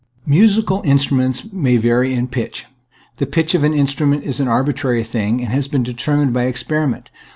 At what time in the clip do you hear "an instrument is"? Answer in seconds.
3.63-4.39